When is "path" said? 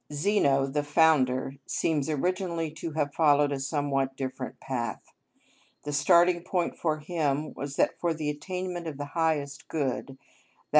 4.59-5.13